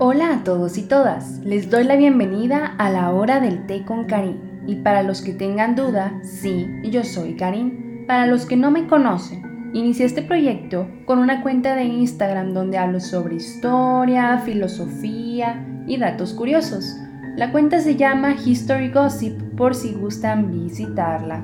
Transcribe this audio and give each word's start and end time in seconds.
Hola 0.00 0.32
a 0.32 0.42
todos 0.42 0.76
y 0.76 0.82
todas, 0.82 1.38
les 1.44 1.70
doy 1.70 1.84
la 1.84 1.94
bienvenida 1.94 2.74
a 2.78 2.90
la 2.90 3.12
hora 3.12 3.38
del 3.38 3.64
té 3.66 3.84
con 3.84 4.06
Karim. 4.06 4.38
Y 4.66 4.74
para 4.76 5.04
los 5.04 5.22
que 5.22 5.32
tengan 5.32 5.76
duda, 5.76 6.18
sí, 6.24 6.66
yo 6.82 7.04
soy 7.04 7.36
Karim. 7.36 8.04
Para 8.08 8.26
los 8.26 8.44
que 8.44 8.56
no 8.56 8.72
me 8.72 8.88
conocen, 8.88 9.70
inicié 9.72 10.06
este 10.06 10.22
proyecto 10.22 10.88
con 11.06 11.20
una 11.20 11.42
cuenta 11.42 11.76
de 11.76 11.84
Instagram 11.84 12.54
donde 12.54 12.76
hablo 12.76 12.98
sobre 12.98 13.36
historia, 13.36 14.38
filosofía 14.38 15.64
y 15.86 15.96
datos 15.96 16.34
curiosos. 16.34 16.96
La 17.36 17.52
cuenta 17.52 17.78
se 17.78 17.94
llama 17.94 18.34
History 18.34 18.90
Gossip 18.90 19.40
por 19.56 19.76
si 19.76 19.92
gustan 19.92 20.50
visitarla. 20.50 21.40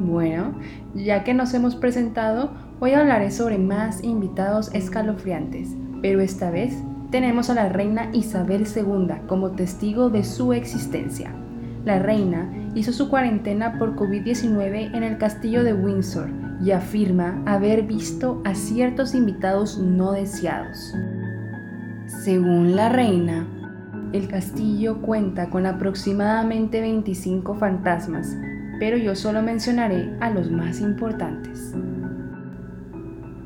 Bueno, 0.00 0.54
ya 0.94 1.22
que 1.22 1.34
nos 1.34 1.52
hemos 1.52 1.76
presentado, 1.76 2.54
hoy 2.80 2.92
hablaré 2.92 3.30
sobre 3.30 3.58
más 3.58 4.02
invitados 4.02 4.70
escalofriantes, 4.72 5.68
pero 6.00 6.20
esta 6.20 6.50
vez 6.50 6.74
tenemos 7.14 7.48
a 7.48 7.54
la 7.54 7.68
reina 7.68 8.10
Isabel 8.12 8.66
II 8.66 9.06
como 9.28 9.52
testigo 9.52 10.10
de 10.10 10.24
su 10.24 10.52
existencia. 10.52 11.30
La 11.84 12.00
reina 12.00 12.52
hizo 12.74 12.92
su 12.92 13.08
cuarentena 13.08 13.78
por 13.78 13.94
COVID-19 13.94 14.96
en 14.96 15.04
el 15.04 15.16
castillo 15.16 15.62
de 15.62 15.74
Windsor 15.74 16.28
y 16.60 16.72
afirma 16.72 17.40
haber 17.46 17.82
visto 17.82 18.42
a 18.44 18.56
ciertos 18.56 19.14
invitados 19.14 19.78
no 19.78 20.10
deseados. 20.10 20.92
Según 22.06 22.74
la 22.74 22.88
reina, 22.88 23.46
el 24.12 24.26
castillo 24.26 25.00
cuenta 25.00 25.50
con 25.50 25.66
aproximadamente 25.66 26.80
25 26.80 27.54
fantasmas, 27.54 28.36
pero 28.80 28.96
yo 28.96 29.14
solo 29.14 29.40
mencionaré 29.40 30.16
a 30.18 30.30
los 30.30 30.50
más 30.50 30.80
importantes. 30.80 31.76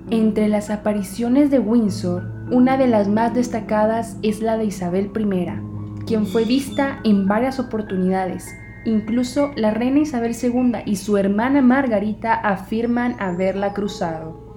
Entre 0.09 0.49
las 0.49 0.71
apariciones 0.71 1.51
de 1.51 1.59
Windsor 1.59 2.38
una 2.51 2.77
de 2.77 2.87
las 2.87 3.09
más 3.09 3.35
destacadas 3.35 4.17
es 4.23 4.41
la 4.41 4.57
de 4.57 4.65
Isabel 4.65 5.11
I, 5.15 6.05
quien 6.07 6.27
fue 6.27 6.45
vista 6.45 7.01
en 7.05 7.27
varias 7.27 7.61
oportunidades. 7.61 8.57
Incluso 8.85 9.51
la 9.57 9.71
reina 9.73 10.01
Isabel 10.01 10.35
II 10.41 10.83
y 10.87 10.97
su 10.97 11.17
hermana 11.17 11.61
Margarita 11.61 12.35
afirman 12.35 13.17
haberla 13.19 13.75
cruzado. 13.75 14.49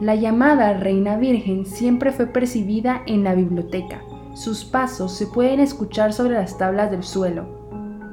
La 0.00 0.14
llamada 0.14 0.72
Reina 0.74 1.16
Virgen 1.16 1.66
siempre 1.66 2.10
fue 2.10 2.26
percibida 2.26 3.02
en 3.06 3.22
la 3.22 3.34
biblioteca. 3.34 4.02
Sus 4.34 4.64
pasos 4.64 5.12
se 5.12 5.26
pueden 5.26 5.60
escuchar 5.60 6.12
sobre 6.12 6.34
las 6.34 6.56
tablas 6.56 6.90
del 6.90 7.02
suelo, 7.02 7.61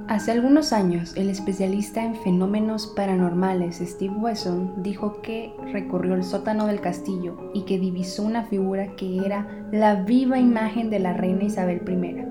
Hace 0.09 0.31
algunos 0.31 0.73
años, 0.73 1.13
el 1.15 1.29
especialista 1.29 2.03
en 2.03 2.15
fenómenos 2.15 2.87
paranormales 2.87 3.77
Steve 3.77 4.15
Wesson 4.15 4.81
dijo 4.81 5.21
que 5.21 5.53
recorrió 5.71 6.15
el 6.15 6.23
sótano 6.23 6.65
del 6.65 6.81
castillo 6.81 7.51
y 7.53 7.61
que 7.65 7.77
divisó 7.77 8.23
una 8.23 8.45
figura 8.45 8.95
que 8.95 9.23
era 9.23 9.47
la 9.71 10.01
viva 10.01 10.39
imagen 10.39 10.89
de 10.89 10.97
la 10.97 11.13
reina 11.13 11.43
Isabel 11.43 11.83
I. 11.87 12.25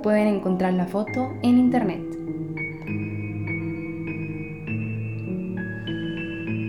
Pueden 0.00 0.28
encontrar 0.28 0.74
la 0.74 0.86
foto 0.86 1.32
en 1.42 1.58
internet. 1.58 2.04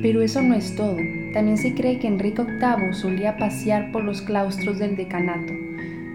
Pero 0.02 0.23
eso 0.23 0.42
no 0.42 0.55
es 0.55 0.75
todo. 0.75 0.95
También 1.31 1.59
se 1.59 1.75
cree 1.75 2.00
que 2.00 2.08
Enrique 2.08 2.42
VIII 2.42 2.94
solía 2.94 3.38
pasear 3.38 3.92
por 3.92 4.03
los 4.03 4.23
claustros 4.23 4.80
del 4.80 4.95
decanato 4.95 5.68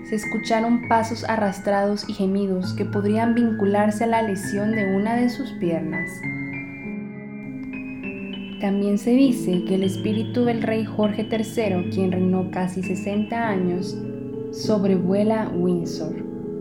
se 0.09 0.17
escucharon 0.17 0.87
pasos 0.89 1.25
arrastrados 1.29 2.09
y 2.09 2.13
gemidos 2.13 2.75
que 2.75 2.85
podrían 2.85 3.35
vincularse 3.35 4.05
a 4.05 4.09
la 4.09 4.23
lesión 4.23 4.73
de 4.73 4.95
una 4.97 5.17
de 5.17 5.31
sus 5.31 5.53
piernas. 5.53 6.11
También 8.61 8.99
se 8.99 9.11
dice 9.11 9.65
que 9.65 9.75
el 9.75 9.83
espíritu 9.83 10.45
del 10.45 10.63
rey 10.63 10.85
Jorge 10.85 11.29
III, 11.31 11.91
quien 11.91 12.13
reinó 12.13 12.51
casi 12.51 12.83
60 12.83 13.37
años, 13.49 13.97
sobrevuela 14.53 15.51
Windsor. 15.55 16.15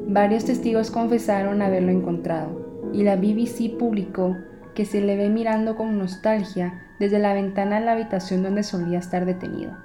Varios 0.07 0.45
testigos 0.45 0.91
confesaron 0.91 1.61
haberlo 1.61 1.91
encontrado, 1.91 2.91
y 2.93 3.03
la 3.03 3.15
BBC 3.15 3.77
publicó 3.77 4.35
que 4.75 4.85
se 4.85 5.01
le 5.01 5.15
ve 5.15 5.29
mirando 5.29 5.75
con 5.75 5.97
nostalgia 5.97 6.81
desde 6.99 7.19
la 7.19 7.33
ventana 7.33 7.79
de 7.79 7.85
la 7.85 7.93
habitación 7.93 8.43
donde 8.43 8.63
solía 8.63 8.99
estar 8.99 9.25
detenido, 9.25 9.77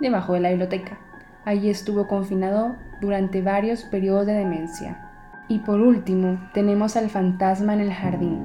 debajo 0.00 0.34
de 0.34 0.40
la 0.40 0.50
biblioteca. 0.50 0.98
Allí 1.44 1.68
estuvo 1.68 2.06
confinado 2.06 2.76
durante 3.02 3.42
varios 3.42 3.84
periodos 3.84 4.26
de 4.26 4.32
demencia. 4.32 5.10
Y 5.46 5.58
por 5.58 5.80
último, 5.80 6.38
tenemos 6.54 6.96
al 6.96 7.10
fantasma 7.10 7.74
en 7.74 7.80
el 7.80 7.92
jardín. 7.92 8.38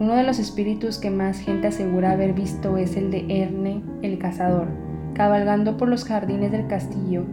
Uno 0.00 0.14
de 0.14 0.22
los 0.22 0.38
espíritus 0.38 0.98
que 0.98 1.10
más 1.10 1.38
gente 1.40 1.66
asegura 1.66 2.12
haber 2.12 2.32
visto 2.32 2.78
es 2.78 2.96
el 2.96 3.10
de 3.10 3.42
Erne 3.42 3.82
el 4.00 4.18
cazador, 4.18 4.68
cabalgando 5.12 5.76
por 5.76 5.88
los 5.88 6.04
jardines 6.04 6.50
del 6.50 6.66
castillo. 6.68 7.24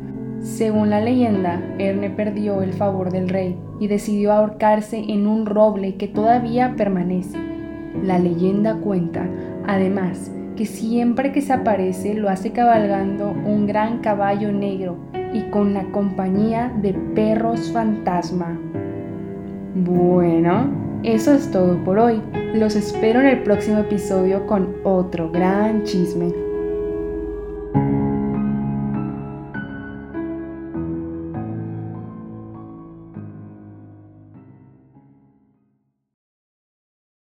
Según 0.41 0.89
la 0.89 0.99
leyenda, 0.99 1.63
Erne 1.79 2.09
perdió 2.09 2.61
el 2.61 2.73
favor 2.73 3.09
del 3.09 3.29
rey 3.29 3.57
y 3.79 3.87
decidió 3.87 4.33
ahorcarse 4.33 4.97
en 4.97 5.27
un 5.27 5.45
roble 5.45 5.95
que 5.95 6.09
todavía 6.09 6.75
permanece. 6.75 7.37
La 8.03 8.19
leyenda 8.19 8.75
cuenta, 8.81 9.29
además, 9.65 10.29
que 10.55 10.65
siempre 10.65 11.31
que 11.31 11.41
se 11.41 11.53
aparece 11.53 12.13
lo 12.13 12.29
hace 12.29 12.51
cabalgando 12.51 13.31
un 13.31 13.67
gran 13.67 13.99
caballo 13.99 14.51
negro 14.51 14.97
y 15.33 15.41
con 15.49 15.73
la 15.73 15.83
compañía 15.91 16.71
de 16.81 16.93
perros 16.93 17.71
fantasma. 17.71 18.57
Bueno, 19.75 20.69
eso 21.03 21.33
es 21.33 21.51
todo 21.51 21.83
por 21.83 21.99
hoy. 21.99 22.21
Los 22.53 22.75
espero 22.75 23.19
en 23.19 23.27
el 23.27 23.43
próximo 23.43 23.79
episodio 23.79 24.47
con 24.47 24.75
otro 24.83 25.29
gran 25.29 25.83
chisme. 25.83 26.44